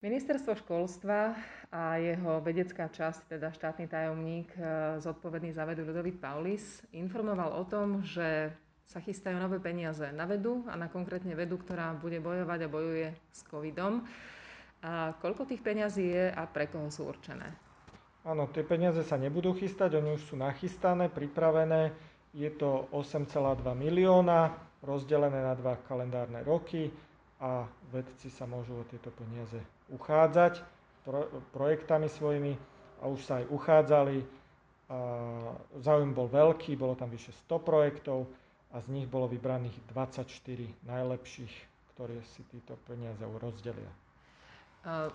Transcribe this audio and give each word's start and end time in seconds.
Ministerstvo 0.00 0.56
školstva 0.56 1.36
a 1.68 2.00
jeho 2.00 2.40
vedecká 2.40 2.88
časť, 2.88 3.36
teda 3.36 3.52
štátny 3.52 3.84
tajomník 3.84 4.48
e, 4.56 4.60
zodpovedný 4.96 5.52
za 5.52 5.68
vedu 5.68 5.84
Ludovít 5.84 6.16
Paulis, 6.16 6.80
informoval 6.96 7.52
o 7.60 7.68
tom, 7.68 8.00
že 8.00 8.48
sa 8.88 9.04
chystajú 9.04 9.36
nové 9.36 9.60
peniaze 9.60 10.08
na 10.16 10.24
vedu 10.24 10.64
a 10.72 10.74
na 10.80 10.88
konkrétne 10.88 11.36
vedu, 11.36 11.60
ktorá 11.60 11.92
bude 12.00 12.16
bojovať 12.16 12.58
a 12.64 12.72
bojuje 12.72 13.08
s 13.28 13.44
covidom. 13.44 14.00
A 14.80 15.12
koľko 15.20 15.44
tých 15.44 15.60
peňazí 15.60 16.16
je 16.16 16.32
a 16.32 16.48
pre 16.48 16.72
koho 16.72 16.88
sú 16.88 17.04
určené? 17.04 17.52
Áno, 18.24 18.48
tie 18.48 18.64
peniaze 18.64 19.04
sa 19.04 19.20
nebudú 19.20 19.52
chystať, 19.52 20.00
oni 20.00 20.16
už 20.16 20.32
sú 20.32 20.34
nachystané, 20.40 21.12
pripravené. 21.12 21.92
Je 22.32 22.48
to 22.56 22.88
8,2 22.96 23.60
milióna 23.76 24.48
rozdelené 24.80 25.44
na 25.44 25.52
dva 25.52 25.76
kalendárne 25.84 26.40
roky 26.40 26.88
a 27.40 27.64
vedci 27.88 28.28
sa 28.28 28.44
môžu 28.44 28.76
o 28.76 28.88
tieto 28.88 29.08
peniaze 29.16 29.56
uchádzať 29.88 30.60
pro, 31.02 31.24
projektami 31.56 32.06
svojimi 32.06 32.52
a 33.00 33.08
už 33.08 33.20
sa 33.24 33.40
aj 33.40 33.48
uchádzali. 33.48 34.18
A 34.90 34.98
záujem 35.80 36.10
bol 36.12 36.26
veľký, 36.26 36.74
bolo 36.74 36.98
tam 36.98 37.08
vyše 37.08 37.32
100 37.48 37.62
projektov 37.62 38.26
a 38.74 38.82
z 38.82 38.86
nich 38.90 39.06
bolo 39.06 39.30
vybraných 39.30 39.74
24 39.88 40.26
najlepších, 40.84 41.54
ktoré 41.94 42.18
si 42.36 42.42
títo 42.50 42.74
peniaze 42.84 43.22
rozdelia. 43.22 43.90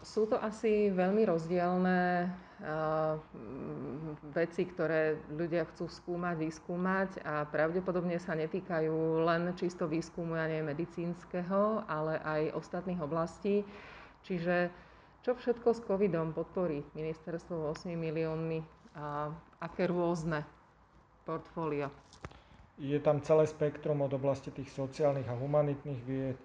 Sú 0.05 0.29
to 0.29 0.37
asi 0.37 0.93
veľmi 0.93 1.25
rozdielne 1.25 2.29
veci, 4.29 4.63
ktoré 4.69 5.17
ľudia 5.33 5.65
chcú 5.73 5.89
skúmať, 5.89 6.35
vyskúmať 6.37 7.09
a 7.25 7.49
pravdepodobne 7.49 8.21
sa 8.21 8.37
netýkajú 8.37 9.25
len 9.25 9.57
čisto 9.57 9.89
výskumu, 9.89 10.37
ja 10.37 10.45
neviem, 10.45 10.69
medicínskeho, 10.69 11.81
ale 11.89 12.21
aj 12.21 12.53
ostatných 12.53 13.01
oblastí. 13.01 13.65
Čiže 14.21 14.69
čo 15.25 15.33
všetko 15.33 15.73
s 15.73 15.81
covidom 15.81 16.37
podporí 16.37 16.85
ministerstvo 16.93 17.73
8 17.73 17.89
miliónmi 17.97 18.61
a 18.93 19.33
aké 19.65 19.89
rôzne 19.89 20.45
portfólio? 21.25 21.89
Je 22.77 23.01
tam 23.01 23.17
celé 23.25 23.49
spektrum 23.49 24.05
od 24.05 24.13
oblasti 24.13 24.53
tých 24.53 24.69
sociálnych 24.69 25.25
a 25.25 25.33
humanitných 25.33 26.01
vied 26.05 26.37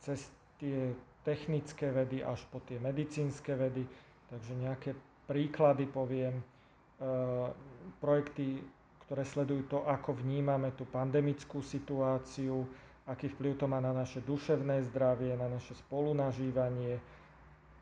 cez 0.00 0.32
tie 0.56 0.96
technické 1.22 1.90
vedy 1.90 2.22
až 2.22 2.42
po 2.50 2.62
tie 2.62 2.78
medicínske 2.78 3.54
vedy. 3.54 3.86
Takže 4.28 4.52
nejaké 4.58 4.90
príklady 5.26 5.86
poviem. 5.86 6.38
E, 6.38 6.44
projekty, 7.98 8.62
ktoré 9.06 9.22
sledujú 9.26 9.62
to, 9.66 9.78
ako 9.86 10.18
vnímame 10.18 10.74
tú 10.74 10.86
pandemickú 10.86 11.62
situáciu, 11.62 12.66
aký 13.06 13.30
vplyv 13.34 13.58
to 13.58 13.66
má 13.66 13.82
na 13.82 13.90
naše 13.90 14.22
duševné 14.22 14.82
zdravie, 14.90 15.34
na 15.34 15.50
naše 15.50 15.74
spolunažívanie 15.74 16.98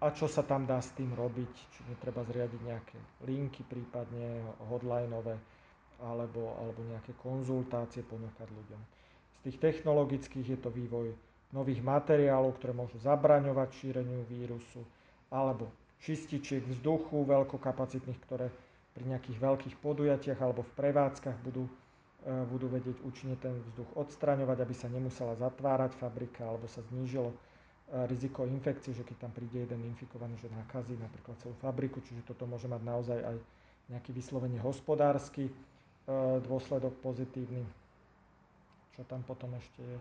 a 0.01 0.07
čo 0.17 0.25
sa 0.25 0.41
tam 0.41 0.65
dá 0.65 0.81
s 0.81 0.97
tým 0.97 1.13
robiť. 1.13 1.53
Či 1.77 1.81
netreba 1.93 2.25
zriadiť 2.25 2.61
nejaké 2.65 2.99
linky 3.29 3.63
prípadne 3.69 4.41
hotlineové 4.73 5.37
alebo, 6.01 6.57
alebo 6.57 6.81
nejaké 6.89 7.13
konzultácie 7.21 8.01
ponúkať 8.09 8.49
ľuďom. 8.49 8.81
Z 9.37 9.39
tých 9.45 9.59
technologických 9.61 10.47
je 10.57 10.59
to 10.61 10.73
vývoj 10.73 11.13
nových 11.51 11.83
materiálov, 11.83 12.59
ktoré 12.59 12.71
môžu 12.71 12.99
zabraňovať 13.03 13.69
šíreniu 13.75 14.23
vírusu, 14.31 14.87
alebo 15.31 15.71
čističiek 16.01 16.63
vzduchu 16.65 17.27
veľkokapacitných, 17.27 18.21
ktoré 18.25 18.49
pri 18.95 19.05
nejakých 19.07 19.39
veľkých 19.39 19.77
podujatiach 19.79 20.39
alebo 20.43 20.67
v 20.67 20.73
prevádzkach 20.75 21.39
budú, 21.47 21.67
e, 22.27 22.33
budú 22.51 22.67
vedieť 22.67 22.99
účinne 23.07 23.39
ten 23.39 23.55
vzduch 23.71 23.87
odstraňovať, 23.95 24.59
aby 24.63 24.75
sa 24.75 24.91
nemusela 24.91 25.39
zatvárať 25.39 25.95
fabrika 25.95 26.47
alebo 26.47 26.67
sa 26.67 26.83
znížilo 26.91 27.31
e, 27.31 27.37
riziko 28.11 28.47
infekcie, 28.47 28.91
že 28.95 29.07
keď 29.07 29.29
tam 29.29 29.33
príde 29.35 29.63
jeden 29.63 29.87
infikovaný, 29.87 30.35
že 30.43 30.51
nakazí 30.51 30.99
napríklad 30.99 31.39
celú 31.39 31.55
fabriku, 31.63 32.03
čiže 32.03 32.27
toto 32.27 32.47
môže 32.51 32.67
mať 32.67 32.83
naozaj 32.83 33.19
aj 33.23 33.37
nejaký 33.91 34.11
vyslovene 34.11 34.59
hospodársky 34.59 35.51
e, 35.51 35.53
dôsledok 36.43 36.99
pozitívny. 36.99 37.63
Čo 38.99 39.07
tam 39.07 39.23
potom 39.23 39.55
ešte 39.55 39.83
je? 39.83 39.99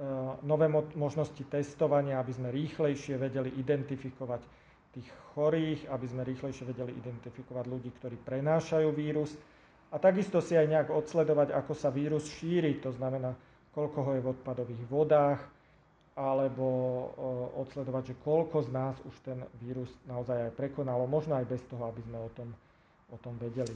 E, 0.00 0.04
nové 0.42 0.66
možnosti 0.96 1.44
testovania, 1.52 2.16
aby 2.16 2.32
sme 2.32 2.48
rýchlejšie 2.48 3.20
vedeli 3.20 3.52
identifikovať 3.60 4.40
tých 4.92 5.08
chorých, 5.32 5.88
aby 5.88 6.06
sme 6.08 6.24
rýchlejšie 6.24 6.64
vedeli 6.64 6.96
identifikovať 6.96 7.64
ľudí, 7.68 7.90
ktorí 8.00 8.16
prenášajú 8.20 8.88
vírus 8.92 9.32
a 9.92 10.00
takisto 10.00 10.40
si 10.40 10.56
aj 10.56 10.68
nejak 10.68 10.88
odsledovať, 10.88 11.52
ako 11.52 11.72
sa 11.76 11.92
vírus 11.92 12.24
šíri, 12.24 12.80
to 12.80 12.92
znamená, 12.96 13.36
koľko 13.76 13.98
ho 14.00 14.10
je 14.16 14.24
v 14.24 14.30
odpadových 14.32 14.82
vodách, 14.88 15.40
alebo 16.12 16.66
e, 16.68 17.04
odsledovať, 17.60 18.02
že 18.12 18.20
koľko 18.20 18.56
z 18.64 18.70
nás 18.72 18.96
už 19.04 19.16
ten 19.24 19.38
vírus 19.60 19.88
naozaj 20.04 20.48
aj 20.48 20.56
prekonalo, 20.56 21.04
možno 21.04 21.36
aj 21.36 21.48
bez 21.48 21.60
toho, 21.68 21.88
aby 21.88 22.00
sme 22.04 22.16
o 22.20 22.30
tom, 22.32 22.48
o 23.08 23.16
tom 23.20 23.36
vedeli. 23.40 23.72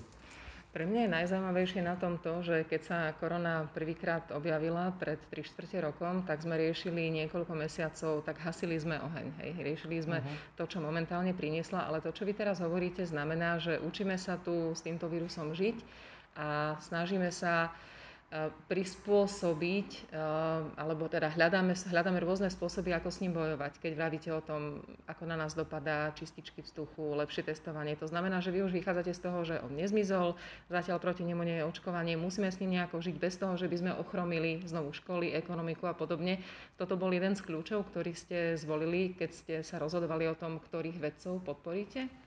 Pre 0.75 0.85
mňa 0.85 1.09
je 1.09 1.15
najzaujímavejšie 1.17 1.81
na 1.81 1.97
tom 1.97 2.21
to, 2.21 2.45
že 2.45 2.69
keď 2.69 2.81
sa 2.85 2.99
korona 3.17 3.65
prvýkrát 3.73 4.29
objavila 4.35 4.93
pred 4.93 5.17
3 5.33 5.49
čtvrte 5.49 5.81
rokom, 5.81 6.27
tak 6.29 6.45
sme 6.45 6.61
riešili 6.61 7.09
niekoľko 7.11 7.53
mesiacov, 7.57 8.21
tak 8.29 8.37
hasili 8.45 8.77
sme 8.77 9.01
oheň. 9.01 9.27
Hej. 9.41 9.51
Riešili 9.57 9.97
sme 10.05 10.21
uh-huh. 10.21 10.61
to, 10.61 10.69
čo 10.69 10.85
momentálne 10.85 11.33
priniesla, 11.33 11.89
ale 11.89 12.05
to, 12.05 12.13
čo 12.13 12.29
vy 12.29 12.37
teraz 12.37 12.61
hovoríte, 12.61 13.09
znamená, 13.09 13.57
že 13.57 13.81
učíme 13.81 14.21
sa 14.21 14.37
tu 14.37 14.77
s 14.77 14.85
týmto 14.85 15.09
vírusom 15.09 15.57
žiť 15.57 15.77
a 16.37 16.77
snažíme 16.85 17.33
sa 17.33 17.73
E, 17.73 17.96
prispôsobiť, 18.67 20.11
e, 20.11 20.19
alebo 20.75 21.07
teda 21.07 21.31
hľadáme, 21.31 21.79
hľadáme 21.79 22.19
rôzne 22.19 22.51
spôsoby, 22.51 22.91
ako 22.91 23.15
s 23.15 23.23
ním 23.23 23.39
bojovať. 23.39 23.79
Keď 23.79 23.93
vravíte 23.95 24.31
o 24.35 24.43
tom, 24.43 24.83
ako 25.07 25.31
na 25.31 25.39
nás 25.39 25.55
dopadá 25.55 26.11
čističky 26.11 26.59
vzduchu, 26.59 27.15
lepšie 27.23 27.47
testovanie, 27.47 27.95
to 27.95 28.11
znamená, 28.11 28.43
že 28.43 28.51
vy 28.51 28.67
už 28.67 28.75
vychádzate 28.75 29.15
z 29.15 29.21
toho, 29.23 29.39
že 29.47 29.63
on 29.63 29.79
nezmizol, 29.79 30.35
zatiaľ 30.67 30.99
proti 30.99 31.23
nemu 31.23 31.43
nie 31.47 31.57
je 31.63 31.69
očkovanie, 31.71 32.19
musíme 32.19 32.51
s 32.51 32.59
ním 32.59 32.75
nejako 32.75 32.99
žiť 32.99 33.15
bez 33.15 33.39
toho, 33.39 33.55
že 33.55 33.71
by 33.71 33.77
sme 33.79 33.93
ochromili 33.95 34.59
znovu 34.67 34.91
školy, 34.91 35.31
ekonomiku 35.31 35.87
a 35.87 35.95
podobne. 35.95 36.43
Toto 36.75 36.99
bol 36.99 37.15
jeden 37.15 37.39
z 37.39 37.47
kľúčov, 37.47 37.87
ktorý 37.95 38.11
ste 38.11 38.39
zvolili, 38.59 39.15
keď 39.15 39.31
ste 39.31 39.55
sa 39.63 39.79
rozhodovali 39.79 40.27
o 40.27 40.35
tom, 40.35 40.59
ktorých 40.59 40.99
vedcov 40.99 41.47
podporíte? 41.47 42.26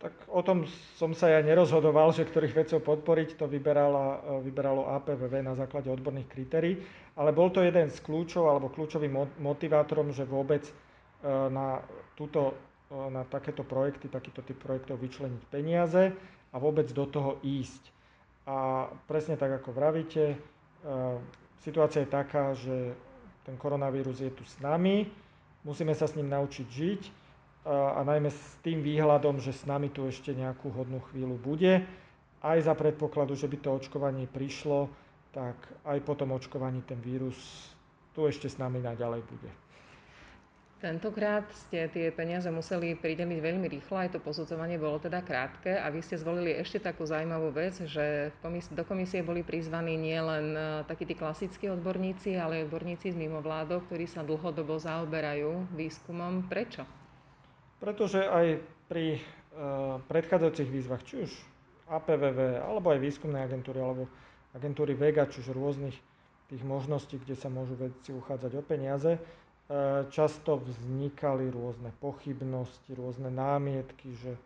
Tak 0.00 0.32
o 0.32 0.40
tom 0.40 0.64
som 0.96 1.12
sa 1.12 1.28
ja 1.28 1.44
nerozhodoval, 1.44 2.16
že 2.16 2.24
ktorých 2.24 2.56
vedcov 2.56 2.80
podporiť, 2.80 3.36
to 3.36 3.44
vyberalo, 3.44 4.40
vyberalo 4.40 4.88
APVV 4.96 5.44
na 5.44 5.52
základe 5.52 5.92
odborných 5.92 6.24
kritérií, 6.24 6.80
ale 7.20 7.36
bol 7.36 7.52
to 7.52 7.60
jeden 7.60 7.92
z 7.92 8.00
kľúčov 8.00 8.48
alebo 8.48 8.72
kľúčovým 8.72 9.12
motivátorom, 9.44 10.08
že 10.16 10.24
vôbec 10.24 10.64
e, 10.64 10.72
na, 11.28 11.84
túto, 12.16 12.56
e, 12.88 12.96
na 13.12 13.28
takéto 13.28 13.60
projekty, 13.60 14.08
takýto 14.08 14.40
typ 14.40 14.56
projektov 14.56 14.96
vyčleniť 15.04 15.42
peniaze 15.52 16.16
a 16.48 16.56
vôbec 16.56 16.88
do 16.96 17.04
toho 17.04 17.36
ísť. 17.44 17.92
A 18.48 18.88
presne 19.04 19.36
tak, 19.36 19.52
ako 19.52 19.68
vravíte, 19.76 20.32
e, 20.32 20.36
situácia 21.60 22.08
je 22.08 22.08
taká, 22.08 22.56
že 22.56 22.96
ten 23.44 23.52
koronavírus 23.60 24.24
je 24.24 24.32
tu 24.32 24.48
s 24.48 24.56
nami, 24.64 25.12
musíme 25.60 25.92
sa 25.92 26.08
s 26.08 26.16
ním 26.16 26.32
naučiť 26.32 26.66
žiť, 26.72 27.02
a 27.64 28.00
najmä 28.00 28.32
s 28.32 28.40
tým 28.64 28.80
výhľadom, 28.80 29.36
že 29.36 29.52
s 29.52 29.68
nami 29.68 29.92
tu 29.92 30.08
ešte 30.08 30.32
nejakú 30.32 30.72
hodnú 30.72 31.04
chvíľu 31.12 31.36
bude. 31.36 31.84
Aj 32.40 32.56
za 32.56 32.72
predpokladu, 32.72 33.36
že 33.36 33.44
by 33.52 33.56
to 33.60 33.76
očkovanie 33.76 34.24
prišlo, 34.24 34.88
tak 35.36 35.56
aj 35.84 35.98
po 36.00 36.16
tom 36.16 36.32
očkovaní 36.32 36.80
ten 36.88 36.96
vírus 37.04 37.36
tu 38.16 38.24
ešte 38.24 38.48
s 38.48 38.56
nami 38.56 38.80
naďalej 38.80 39.22
bude. 39.28 39.50
Tentokrát 40.80 41.44
ste 41.52 41.92
tie 41.92 42.08
peniaze 42.08 42.48
museli 42.48 42.96
prideliť 42.96 43.36
veľmi 43.44 43.68
rýchlo, 43.68 44.00
aj 44.00 44.16
to 44.16 44.18
posudzovanie 44.24 44.80
bolo 44.80 44.96
teda 44.96 45.20
krátke 45.20 45.76
a 45.76 45.92
vy 45.92 46.00
ste 46.00 46.16
zvolili 46.16 46.56
ešte 46.56 46.80
takú 46.80 47.04
zaujímavú 47.04 47.52
vec, 47.52 47.76
že 47.84 48.32
do 48.72 48.84
komisie 48.88 49.20
boli 49.20 49.44
prizvaní 49.44 50.00
nielen 50.00 50.56
e, 50.56 50.60
takí 50.88 51.04
tí 51.04 51.12
klasickí 51.12 51.68
odborníci, 51.68 52.32
ale 52.40 52.64
aj 52.64 52.72
odborníci 52.72 53.12
z 53.12 53.20
mimovládok, 53.20 53.92
ktorí 53.92 54.08
sa 54.08 54.24
dlhodobo 54.24 54.80
zaoberajú 54.80 55.68
výskumom. 55.76 56.48
Prečo? 56.48 56.88
Pretože 57.80 58.28
aj 58.28 58.60
pri 58.92 59.16
uh, 59.16 59.96
predchádzajúcich 60.04 60.68
výzvach, 60.68 61.02
či 61.08 61.24
už 61.24 61.32
APVV, 61.88 62.60
alebo 62.60 62.92
aj 62.92 63.00
výskumné 63.00 63.40
agentúry, 63.40 63.80
alebo 63.80 64.04
agentúry 64.52 64.92
VEGA, 64.92 65.26
čiže 65.26 65.56
rôznych 65.56 65.96
tých 66.52 66.62
možností, 66.62 67.16
kde 67.16 67.34
sa 67.40 67.48
môžu 67.48 67.80
vedci 67.80 68.12
uchádzať 68.12 68.52
o 68.54 68.62
peniaze, 68.62 69.16
uh, 69.16 70.04
často 70.12 70.60
vznikali 70.60 71.48
rôzne 71.48 71.88
pochybnosti, 72.04 72.92
rôzne 72.92 73.32
námietky, 73.32 74.12
že 74.20 74.36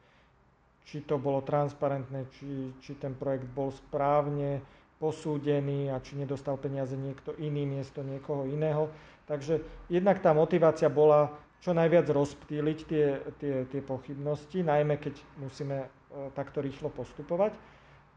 či 0.85 1.03
to 1.03 1.17
bolo 1.17 1.41
transparentné, 1.43 2.29
či, 2.39 2.71
či 2.79 2.95
ten 3.01 3.17
projekt 3.17 3.49
bol 3.51 3.73
správne 3.73 4.61
posúdený 5.01 5.91
a 5.91 5.99
či 5.99 6.15
nedostal 6.17 6.61
peniaze 6.61 6.95
niekto 6.95 7.35
iný 7.41 7.67
miesto 7.67 8.05
niekoho 8.05 8.47
iného. 8.47 8.93
Takže 9.25 9.65
jednak 9.89 10.21
tá 10.21 10.37
motivácia 10.37 10.93
bola 10.93 11.33
čo 11.65 11.73
najviac 11.73 12.05
rozptýliť 12.13 12.79
tie, 12.85 13.07
tie, 13.41 13.55
tie 13.65 13.81
pochybnosti, 13.81 14.61
najmä 14.61 15.01
keď 15.01 15.17
musíme 15.41 15.77
e, 15.81 15.89
takto 16.37 16.61
rýchlo 16.61 16.93
postupovať. 16.93 17.57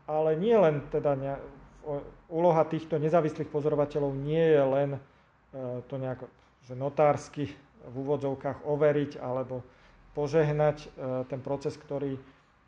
Ale 0.03 0.35
nie 0.35 0.51
len 0.51 0.83
teda 0.91 1.15
ne, 1.15 1.39
úloha 2.27 2.67
týchto 2.67 2.99
nezávislých 2.99 3.47
pozorovateľov 3.47 4.11
nie 4.19 4.43
je 4.43 4.63
len 4.67 4.89
e, 4.95 4.99
to 5.87 5.95
nejako, 5.95 6.27
že 6.67 6.75
notársky 6.75 7.55
v 7.87 7.95
úvodzovkách 7.95 8.67
overiť 8.67 9.15
alebo, 9.23 9.63
požehnať 10.11 10.77
e, 10.81 10.87
ten 11.29 11.39
proces, 11.39 11.77
ktorý, 11.77 12.17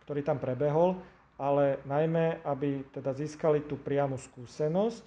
ktorý 0.06 0.22
tam 0.22 0.38
prebehol, 0.38 0.96
ale 1.42 1.82
najmä, 1.90 2.46
aby 2.46 2.86
teda 2.94 3.12
získali 3.18 3.66
tú 3.66 3.74
priamu 3.74 4.22
skúsenosť 4.22 5.04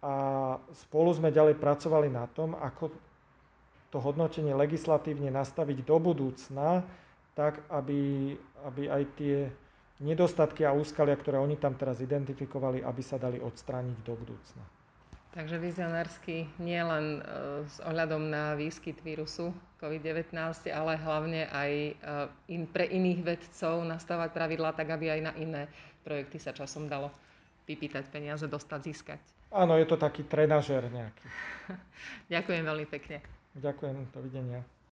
a 0.00 0.14
spolu 0.72 1.12
sme 1.12 1.28
ďalej 1.28 1.60
pracovali 1.60 2.08
na 2.08 2.24
tom, 2.32 2.56
ako 2.56 2.90
to 3.96 4.04
hodnotenie 4.04 4.52
legislatívne 4.52 5.32
nastaviť 5.32 5.80
do 5.88 5.96
budúcna, 5.96 6.84
tak 7.32 7.64
aby, 7.72 8.36
aby 8.68 8.92
aj 8.92 9.02
tie 9.16 9.48
nedostatky 10.04 10.68
a 10.68 10.76
úskalia, 10.76 11.16
ktoré 11.16 11.40
oni 11.40 11.56
tam 11.56 11.72
teraz 11.72 12.04
identifikovali, 12.04 12.84
aby 12.84 13.00
sa 13.00 13.16
dali 13.16 13.40
odstrániť 13.40 13.96
do 14.04 14.12
budúcna. 14.12 14.60
Takže 15.32 15.56
vizionársky 15.56 16.44
nie 16.60 16.80
len 16.80 17.20
e, 17.20 17.64
s 17.64 17.80
ohľadom 17.84 18.28
na 18.28 18.52
výskyt 18.56 19.00
vírusu 19.00 19.52
COVID-19, 19.80 20.32
ale 20.72 20.92
hlavne 21.00 21.48
aj 21.48 21.72
e, 21.72 21.92
in, 22.52 22.68
pre 22.68 22.88
iných 22.88 23.20
vedcov 23.24 23.80
nastavať 23.84 24.32
pravidlá 24.32 24.76
tak, 24.76 24.92
aby 24.92 25.12
aj 25.12 25.20
na 25.24 25.32
iné 25.40 25.62
projekty 26.04 26.36
sa 26.36 26.52
časom 26.52 26.88
dalo 26.88 27.12
vypýtať 27.64 28.08
peniaze, 28.12 28.44
dostať, 28.44 28.80
získať. 28.92 29.20
Áno, 29.52 29.76
je 29.76 29.88
to 29.88 30.00
taký 30.00 30.24
trenažer 30.24 30.84
nejaký. 30.88 31.26
Ďakujem 32.32 32.64
veľmi 32.64 32.88
pekne. 32.88 33.20
Ďakujem, 33.56 34.12
dovidenia. 34.12 34.60